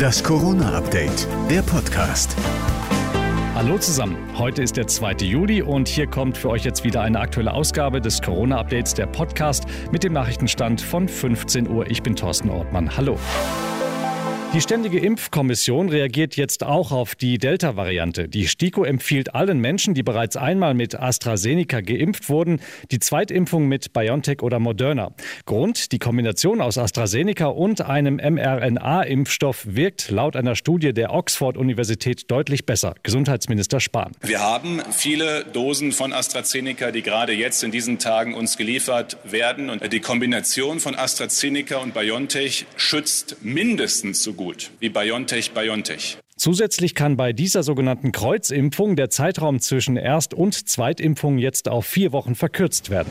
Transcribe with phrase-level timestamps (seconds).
[0.00, 2.34] Das Corona-Update, der Podcast.
[3.54, 5.12] Hallo zusammen, heute ist der 2.
[5.26, 9.66] Juli und hier kommt für euch jetzt wieder eine aktuelle Ausgabe des Corona-Updates, der Podcast
[9.92, 11.86] mit dem Nachrichtenstand von 15 Uhr.
[11.90, 12.96] Ich bin Thorsten Ortmann.
[12.96, 13.18] Hallo.
[14.52, 18.28] Die Ständige Impfkommission reagiert jetzt auch auf die Delta-Variante.
[18.28, 23.92] Die STIKO empfiehlt allen Menschen, die bereits einmal mit AstraZeneca geimpft wurden, die Zweitimpfung mit
[23.92, 25.12] BioNTech oder Moderna.
[25.46, 32.66] Grund, die Kombination aus AstraZeneca und einem mRNA-Impfstoff wirkt laut einer Studie der Oxford-Universität deutlich
[32.66, 32.94] besser.
[33.04, 34.10] Gesundheitsminister Spahn.
[34.20, 39.70] Wir haben viele Dosen von AstraZeneca, die gerade jetzt in diesen Tagen uns geliefert werden.
[39.70, 46.16] Und die Kombination von AstraZeneca und BioNTech schützt mindestens so gut wie BioNTech BioNTech.
[46.34, 52.12] Zusätzlich kann bei dieser sogenannten Kreuzimpfung der Zeitraum zwischen Erst- und Zweitimpfung jetzt auf vier
[52.12, 53.10] Wochen verkürzt werden.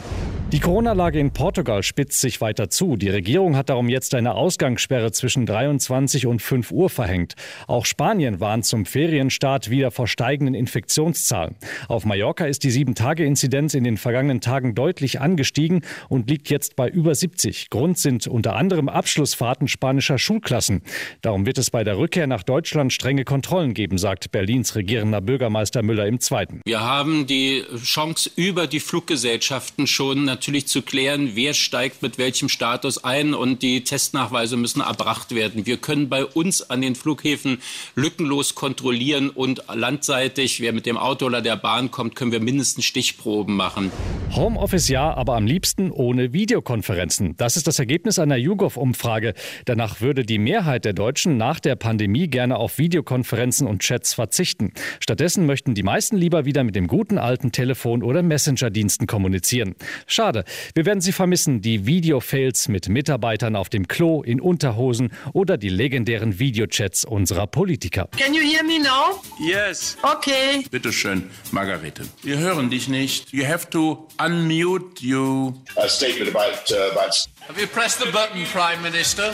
[0.52, 2.96] Die Corona-Lage in Portugal spitzt sich weiter zu.
[2.96, 7.36] Die Regierung hat darum jetzt eine Ausgangssperre zwischen 23 und 5 Uhr verhängt.
[7.68, 11.56] Auch Spanien warnt zum Ferienstart wieder vor steigenden Infektionszahlen.
[11.88, 16.90] Auf Mallorca ist die 7-Tage-Inzidenz in den vergangenen Tagen deutlich angestiegen und liegt jetzt bei
[16.90, 17.70] über 70.
[17.70, 20.82] Grund sind unter anderem Abschlussfahrten spanischer Schulklassen.
[21.22, 25.84] Darum wird es bei der Rückkehr nach Deutschland strenge Kontrollen geben, sagt Berlins regierender Bürgermeister
[25.84, 26.62] Müller im Zweiten.
[26.66, 32.48] Wir haben die Chance über die Fluggesellschaften schon natürlich zu klären, wer steigt mit welchem
[32.48, 35.66] Status ein und die Testnachweise müssen erbracht werden.
[35.66, 37.58] Wir können bei uns an den Flughäfen
[37.96, 42.86] lückenlos kontrollieren und landseitig, wer mit dem Auto oder der Bahn kommt, können wir mindestens
[42.86, 43.92] Stichproben machen.
[44.32, 47.36] Homeoffice ja, aber am liebsten ohne Videokonferenzen.
[47.36, 49.34] Das ist das Ergebnis einer YouGov-Umfrage.
[49.66, 54.72] Danach würde die Mehrheit der Deutschen nach der Pandemie gerne auf Videokonferenzen und Chats verzichten.
[55.02, 59.76] Stattdessen möchten die meisten lieber wieder mit dem guten alten Telefon oder Messenger-Diensten kommunizieren.
[60.08, 60.44] Schade Schade.
[60.76, 65.70] Wir werden sie vermissen, die Video-Fails mit Mitarbeitern auf dem Klo, in Unterhosen oder die
[65.70, 68.08] legendären Videochats unserer Politiker.
[68.16, 69.20] Can you hear me now?
[69.40, 69.98] Yes.
[70.04, 70.66] Okay.
[70.70, 72.04] Bitte schön, Margarete.
[72.22, 73.34] Wir hören dich nicht.
[73.34, 75.54] You have to unmute you.
[75.78, 77.16] A statement about, uh, about
[77.48, 79.34] Have you pressed the button, Prime Minister?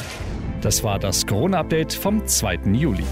[0.62, 2.72] Das war das Corona-Update vom 2.
[2.72, 3.04] Juli.